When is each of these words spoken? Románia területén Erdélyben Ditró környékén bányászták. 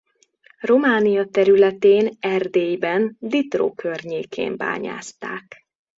Románia 0.61 1.25
területén 1.27 2.17
Erdélyben 2.19 3.17
Ditró 3.19 3.73
környékén 3.73 4.57
bányászták. 4.57 5.65